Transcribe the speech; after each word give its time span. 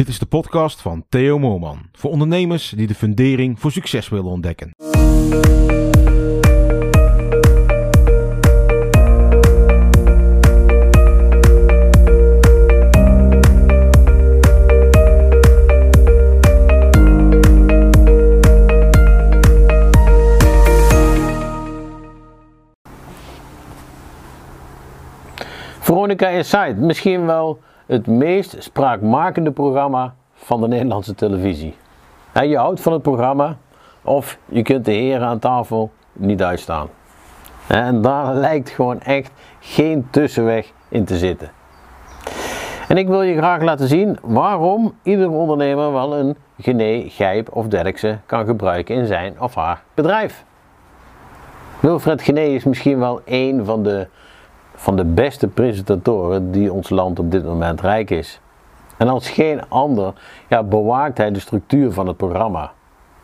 Dit 0.00 0.08
is 0.08 0.18
de 0.18 0.26
podcast 0.26 0.80
van 0.80 1.04
Theo 1.08 1.38
Moorman. 1.38 1.78
Voor 1.92 2.10
ondernemers 2.10 2.68
die 2.68 2.86
de 2.86 2.94
fundering 2.94 3.60
voor 3.60 3.72
succes 3.72 4.08
willen 4.08 4.30
ontdekken. 4.30 4.70
Veronica 25.80 26.28
Inside, 26.28 26.74
misschien 26.74 27.26
wel 27.26 27.60
het 27.90 28.06
meest 28.06 28.56
spraakmakende 28.58 29.50
programma 29.50 30.14
van 30.34 30.60
de 30.60 30.68
Nederlandse 30.68 31.14
televisie. 31.14 31.76
En 32.32 32.48
je 32.48 32.56
houdt 32.56 32.80
van 32.80 32.92
het 32.92 33.02
programma 33.02 33.56
of 34.02 34.38
je 34.44 34.62
kunt 34.62 34.84
de 34.84 34.92
heren 34.92 35.26
aan 35.26 35.38
tafel 35.38 35.90
niet 36.12 36.42
uitstaan. 36.42 36.88
En 37.66 38.02
daar 38.02 38.34
lijkt 38.34 38.70
gewoon 38.70 39.00
echt 39.00 39.32
geen 39.60 40.06
tussenweg 40.10 40.72
in 40.88 41.04
te 41.04 41.16
zitten. 41.16 41.50
En 42.88 42.96
ik 42.96 43.08
wil 43.08 43.22
je 43.22 43.36
graag 43.36 43.62
laten 43.62 43.88
zien 43.88 44.18
waarom 44.22 44.94
ieder 45.02 45.30
ondernemer 45.30 45.92
wel 45.92 46.18
een 46.18 46.36
Gené, 46.60 47.04
Gijp 47.08 47.56
of 47.56 47.66
Derksen 47.66 48.22
kan 48.26 48.46
gebruiken 48.46 48.94
in 48.94 49.06
zijn 49.06 49.40
of 49.40 49.54
haar 49.54 49.82
bedrijf. 49.94 50.44
Wilfred 51.80 52.22
Gené 52.22 52.40
is 52.40 52.64
misschien 52.64 52.98
wel 52.98 53.20
een 53.24 53.64
van 53.64 53.82
de 53.82 54.08
van 54.80 54.96
de 54.96 55.04
beste 55.04 55.48
presentatoren 55.48 56.50
die 56.50 56.72
ons 56.72 56.88
land 56.88 57.18
op 57.18 57.30
dit 57.30 57.44
moment 57.44 57.80
rijk 57.80 58.10
is. 58.10 58.40
En 58.96 59.08
als 59.08 59.28
geen 59.28 59.68
ander 59.68 60.12
ja, 60.48 60.62
bewaakt 60.62 61.18
hij 61.18 61.30
de 61.30 61.40
structuur 61.40 61.92
van 61.92 62.06
het 62.06 62.16
programma. 62.16 62.72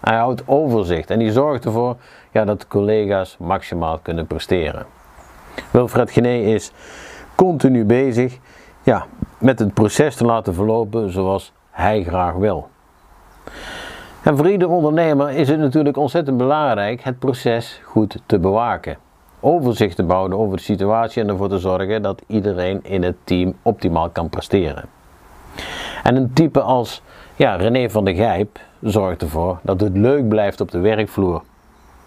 Hij 0.00 0.16
houdt 0.16 0.42
overzicht 0.46 1.10
en 1.10 1.18
die 1.18 1.32
zorgt 1.32 1.64
ervoor 1.64 1.96
ja, 2.30 2.44
dat 2.44 2.66
collega's 2.66 3.36
maximaal 3.38 3.98
kunnen 3.98 4.26
presteren. 4.26 4.86
Wilfred 5.70 6.10
Gené 6.10 6.36
is 6.36 6.72
continu 7.34 7.84
bezig 7.84 8.38
ja, 8.82 9.06
met 9.38 9.58
het 9.58 9.74
proces 9.74 10.16
te 10.16 10.24
laten 10.24 10.54
verlopen 10.54 11.12
zoals 11.12 11.52
hij 11.70 12.04
graag 12.04 12.34
wil. 12.34 12.68
En 14.22 14.36
voor 14.36 14.50
ieder 14.50 14.68
ondernemer 14.68 15.30
is 15.30 15.48
het 15.48 15.58
natuurlijk 15.58 15.96
ontzettend 15.96 16.36
belangrijk 16.36 17.02
het 17.02 17.18
proces 17.18 17.80
goed 17.84 18.22
te 18.26 18.38
bewaken 18.38 19.03
overzicht 19.44 19.96
te 19.96 20.02
bouwen 20.02 20.38
over 20.38 20.56
de 20.56 20.62
situatie 20.62 21.22
en 21.22 21.28
ervoor 21.28 21.48
te 21.48 21.58
zorgen 21.58 22.02
dat 22.02 22.22
iedereen 22.26 22.80
in 22.82 23.02
het 23.02 23.16
team 23.24 23.54
optimaal 23.62 24.10
kan 24.10 24.28
presteren. 24.28 24.84
En 26.02 26.16
een 26.16 26.32
type 26.32 26.60
als 26.60 27.02
ja, 27.36 27.54
René 27.54 27.90
van 27.90 28.04
der 28.04 28.14
Gijp 28.14 28.58
zorgt 28.80 29.22
ervoor 29.22 29.58
dat 29.62 29.80
het 29.80 29.96
leuk 29.96 30.28
blijft 30.28 30.60
op 30.60 30.70
de 30.70 30.78
werkvloer. 30.78 31.42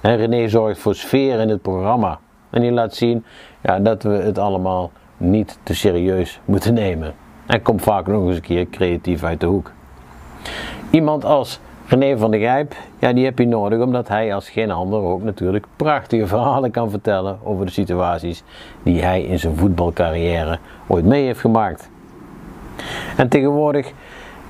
En 0.00 0.16
René 0.16 0.48
zorgt 0.48 0.80
voor 0.80 0.94
sfeer 0.94 1.40
in 1.40 1.48
het 1.48 1.62
programma. 1.62 2.18
En 2.50 2.60
die 2.60 2.72
laat 2.72 2.94
zien 2.94 3.24
ja, 3.62 3.78
dat 3.78 4.02
we 4.02 4.12
het 4.12 4.38
allemaal 4.38 4.90
niet 5.16 5.58
te 5.62 5.74
serieus 5.74 6.40
moeten 6.44 6.74
nemen. 6.74 7.14
En 7.46 7.62
komt 7.62 7.82
vaak 7.82 8.06
nog 8.06 8.26
eens 8.26 8.36
een 8.36 8.42
keer 8.42 8.66
creatief 8.68 9.22
uit 9.22 9.40
de 9.40 9.46
hoek. 9.46 9.72
Iemand 10.90 11.24
als 11.24 11.60
René 11.92 12.18
van 12.18 12.30
der 12.30 12.40
Gijp, 12.40 12.74
ja, 12.98 13.12
die 13.12 13.24
heb 13.24 13.38
je 13.38 13.46
nodig 13.46 13.80
omdat 13.80 14.08
hij 14.08 14.34
als 14.34 14.50
geen 14.50 14.70
ander 14.70 15.00
ook 15.00 15.22
natuurlijk 15.22 15.66
prachtige 15.76 16.26
verhalen 16.26 16.70
kan 16.70 16.90
vertellen 16.90 17.38
over 17.42 17.66
de 17.66 17.72
situaties 17.72 18.42
die 18.82 19.02
hij 19.02 19.22
in 19.22 19.38
zijn 19.38 19.56
voetbalcarrière 19.56 20.58
ooit 20.86 21.04
mee 21.04 21.24
heeft 21.24 21.40
gemaakt. 21.40 21.90
En 23.16 23.28
tegenwoordig, 23.28 23.92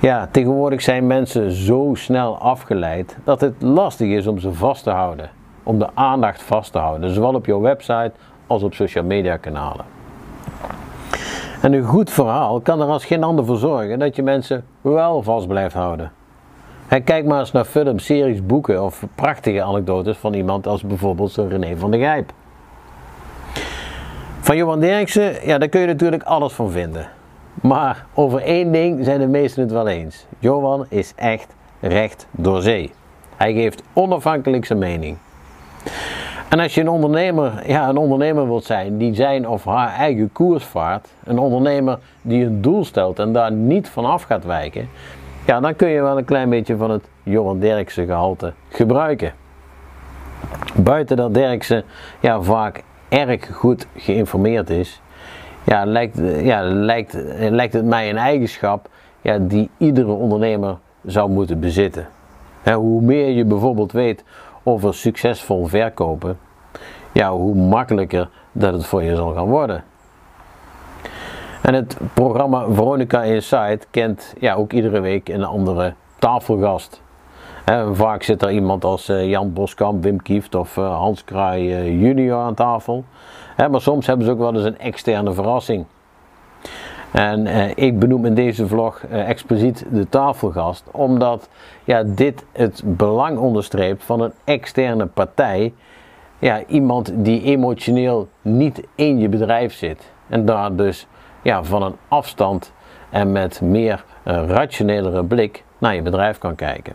ja, 0.00 0.28
tegenwoordig 0.30 0.82
zijn 0.82 1.06
mensen 1.06 1.50
zo 1.50 1.90
snel 1.94 2.38
afgeleid 2.38 3.16
dat 3.24 3.40
het 3.40 3.62
lastig 3.62 4.08
is 4.08 4.26
om 4.26 4.38
ze 4.38 4.52
vast 4.52 4.82
te 4.82 4.90
houden. 4.90 5.30
Om 5.62 5.78
de 5.78 5.88
aandacht 5.94 6.42
vast 6.42 6.72
te 6.72 6.78
houden, 6.78 7.10
zowel 7.10 7.34
op 7.34 7.46
jouw 7.46 7.60
website 7.60 8.12
als 8.46 8.62
op 8.62 8.74
social 8.74 9.04
media 9.04 9.36
kanalen. 9.36 9.84
En 11.62 11.72
een 11.72 11.84
goed 11.84 12.10
verhaal 12.10 12.60
kan 12.60 12.80
er 12.80 12.88
als 12.88 13.04
geen 13.04 13.24
ander 13.24 13.44
voor 13.44 13.56
zorgen 13.56 13.98
dat 13.98 14.16
je 14.16 14.22
mensen 14.22 14.64
wel 14.80 15.22
vast 15.22 15.48
blijft 15.48 15.74
houden. 15.74 16.12
Kijk 16.88 17.24
maar 17.24 17.40
eens 17.40 17.52
naar 17.52 17.64
films, 17.64 18.04
series, 18.04 18.46
boeken 18.46 18.84
of 18.84 19.04
prachtige 19.14 19.62
anekdotes 19.62 20.16
van 20.16 20.34
iemand 20.34 20.66
als 20.66 20.82
bijvoorbeeld 20.82 21.36
René 21.36 21.76
van 21.76 21.90
der 21.90 22.00
Gijp. 22.00 22.32
Van 24.40 24.56
Johan 24.56 24.80
Derksen, 24.80 25.46
ja, 25.46 25.58
daar 25.58 25.68
kun 25.68 25.80
je 25.80 25.86
natuurlijk 25.86 26.22
alles 26.22 26.52
van 26.52 26.70
vinden. 26.70 27.08
Maar 27.54 28.06
over 28.14 28.42
één 28.42 28.72
ding 28.72 29.04
zijn 29.04 29.20
de 29.20 29.26
meesten 29.26 29.62
het 29.62 29.72
wel 29.72 29.88
eens. 29.88 30.26
Johan 30.38 30.86
is 30.88 31.12
echt 31.16 31.54
recht 31.80 32.26
door 32.30 32.62
zee. 32.62 32.92
Hij 33.36 33.52
geeft 33.52 33.82
onafhankelijk 33.92 34.64
zijn 34.64 34.78
mening. 34.78 35.16
En 36.48 36.60
als 36.60 36.74
je 36.74 36.80
een 36.80 36.88
ondernemer, 36.88 37.62
ja, 37.66 37.88
een 37.88 37.96
ondernemer 37.96 38.46
wilt 38.46 38.64
zijn 38.64 38.98
die 38.98 39.14
zijn 39.14 39.48
of 39.48 39.64
haar 39.64 39.94
eigen 39.94 40.32
koers 40.32 40.64
vaart, 40.64 41.08
een 41.24 41.38
ondernemer 41.38 41.98
die 42.22 42.44
een 42.44 42.62
doel 42.62 42.84
stelt 42.84 43.18
en 43.18 43.32
daar 43.32 43.52
niet 43.52 43.88
van 43.88 44.04
af 44.04 44.22
gaat 44.22 44.44
wijken, 44.44 44.88
ja, 45.46 45.60
dan 45.60 45.76
kun 45.76 45.88
je 45.88 46.02
wel 46.02 46.18
een 46.18 46.24
klein 46.24 46.50
beetje 46.50 46.76
van 46.76 46.90
het 46.90 47.08
Johan 47.22 47.58
Derksen 47.58 48.06
gehalte 48.06 48.52
gebruiken. 48.68 49.32
Buiten 50.74 51.16
dat 51.16 51.34
Derksen 51.34 51.84
ja, 52.20 52.42
vaak 52.42 52.82
erg 53.08 53.56
goed 53.56 53.86
geïnformeerd 53.96 54.70
is, 54.70 55.00
ja, 55.64 55.84
lijkt, 55.84 56.18
ja, 56.42 56.62
lijkt, 56.62 57.16
lijkt 57.38 57.72
het 57.72 57.84
mij 57.84 58.10
een 58.10 58.16
eigenschap 58.16 58.88
ja, 59.20 59.38
die 59.38 59.70
iedere 59.76 60.12
ondernemer 60.12 60.78
zou 61.04 61.30
moeten 61.30 61.60
bezitten. 61.60 62.08
hoe 62.74 63.02
meer 63.02 63.28
je 63.28 63.44
bijvoorbeeld 63.44 63.92
weet 63.92 64.24
over 64.62 64.94
succesvol 64.94 65.66
verkopen, 65.66 66.38
ja, 67.12 67.32
hoe 67.32 67.54
makkelijker 67.54 68.28
dat 68.52 68.72
het 68.72 68.86
voor 68.86 69.02
je 69.02 69.14
zal 69.14 69.32
gaan 69.32 69.48
worden. 69.48 69.84
En 71.66 71.74
het 71.74 71.96
programma 72.14 72.66
Veronica 72.70 73.22
Insight 73.22 73.86
kent 73.90 74.34
ja, 74.40 74.54
ook 74.54 74.72
iedere 74.72 75.00
week 75.00 75.28
een 75.28 75.44
andere 75.44 75.94
tafelgast. 76.18 77.02
vaak 77.92 78.22
zit 78.22 78.42
er 78.42 78.50
iemand 78.50 78.84
als 78.84 79.08
eh, 79.08 79.28
Jan 79.28 79.52
Boskamp, 79.52 80.02
Wim 80.02 80.22
Kieft 80.22 80.54
of 80.54 80.76
eh, 80.76 80.96
Hans 80.96 81.24
Kraai 81.24 81.72
eh, 81.72 82.00
junior 82.00 82.38
aan 82.38 82.54
tafel. 82.54 83.04
maar 83.70 83.80
soms 83.80 84.06
hebben 84.06 84.26
ze 84.26 84.32
ook 84.32 84.38
wel 84.38 84.54
eens 84.54 84.64
een 84.64 84.78
externe 84.78 85.32
verrassing. 85.32 85.84
En 87.10 87.46
ik 87.76 87.98
benoem 87.98 88.24
in 88.24 88.34
deze 88.34 88.66
vlog 88.66 89.02
expliciet 89.10 89.86
de 89.90 90.08
tafelgast, 90.08 90.84
omdat 90.90 91.48
ja, 91.84 92.02
dit 92.06 92.44
het 92.52 92.82
belang 92.84 93.38
onderstreept 93.38 94.04
van 94.04 94.20
een 94.20 94.32
externe 94.44 95.06
partij. 95.06 95.74
Ja, 96.38 96.64
iemand 96.66 97.12
die 97.14 97.42
emotioneel 97.42 98.28
niet 98.42 98.82
in 98.94 99.18
je 99.18 99.28
bedrijf 99.28 99.74
zit 99.74 100.12
en 100.28 100.44
daar 100.44 100.76
dus 100.76 101.06
ja, 101.46 101.64
van 101.64 101.82
een 101.82 101.96
afstand 102.08 102.72
en 103.10 103.32
met 103.32 103.60
meer 103.60 104.04
uh, 104.24 104.48
rationelere 104.48 105.24
blik 105.24 105.64
naar 105.78 105.94
je 105.94 106.02
bedrijf 106.02 106.38
kan 106.38 106.54
kijken. 106.54 106.92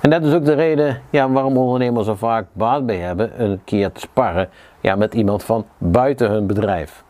En 0.00 0.10
dat 0.10 0.22
is 0.22 0.34
ook 0.34 0.44
de 0.44 0.54
reden 0.54 1.02
ja, 1.10 1.30
waarom 1.30 1.56
ondernemers 1.56 2.06
er 2.06 2.16
vaak 2.16 2.46
baat 2.52 2.86
bij 2.86 2.96
hebben 2.96 3.42
een 3.42 3.60
keer 3.64 3.92
te 3.92 4.00
sparren 4.00 4.48
ja, 4.80 4.96
met 4.96 5.14
iemand 5.14 5.44
van 5.44 5.66
buiten 5.78 6.30
hun 6.30 6.46
bedrijf. 6.46 7.04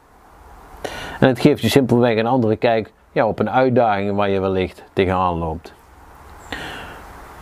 En 1.21 1.28
het 1.28 1.41
geeft 1.41 1.62
je 1.62 1.69
simpelweg 1.69 2.16
een 2.16 2.27
andere 2.27 2.56
kijk 2.56 2.93
ja, 3.12 3.27
op 3.27 3.38
een 3.38 3.50
uitdaging 3.50 4.16
waar 4.16 4.28
je 4.28 4.41
wellicht 4.41 4.84
tegenaan 4.93 5.38
loopt. 5.38 5.75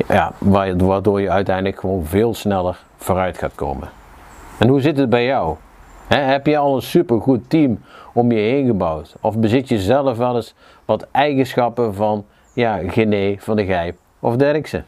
Ja, 0.08 0.32
waardoor 0.38 1.20
je 1.20 1.30
uiteindelijk 1.30 1.80
gewoon 1.80 2.04
veel 2.04 2.34
sneller 2.34 2.78
vooruit 2.96 3.38
gaat 3.38 3.54
komen. 3.54 3.88
En 4.58 4.68
hoe 4.68 4.80
zit 4.80 4.96
het 4.96 5.10
bij 5.10 5.24
jou? 5.24 5.56
Heb 6.08 6.46
je 6.46 6.56
al 6.56 6.74
een 6.74 6.82
supergoed 6.82 7.50
team 7.50 7.80
om 8.14 8.32
je 8.32 8.38
heen 8.38 8.66
gebouwd? 8.66 9.16
Of 9.20 9.38
bezit 9.38 9.68
je 9.68 9.78
zelf 9.78 10.16
wel 10.16 10.36
eens 10.36 10.54
wat 10.84 11.08
eigenschappen 11.10 11.94
van 11.94 12.24
ja, 12.54 12.80
Gené, 12.86 13.34
Van 13.38 13.56
de 13.56 13.64
Gijp 13.64 13.96
of 14.20 14.36
Derksen? 14.36 14.84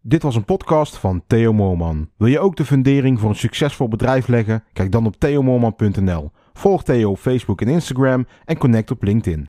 Dit 0.00 0.22
was 0.22 0.36
een 0.36 0.44
podcast 0.44 0.96
van 0.96 1.22
Theo 1.26 1.52
Moorman. 1.52 2.08
Wil 2.16 2.28
je 2.28 2.38
ook 2.38 2.56
de 2.56 2.64
fundering 2.64 3.20
voor 3.20 3.28
een 3.28 3.36
succesvol 3.36 3.88
bedrijf 3.88 4.26
leggen? 4.26 4.64
Kijk 4.72 4.92
dan 4.92 5.06
op 5.06 5.16
theomoorman.nl. 5.16 6.30
Volg 6.52 6.84
Theo 6.84 7.10
op 7.10 7.18
Facebook 7.18 7.60
en 7.60 7.68
Instagram 7.68 8.26
en 8.44 8.58
connect 8.58 8.90
op 8.90 9.02
LinkedIn. 9.02 9.46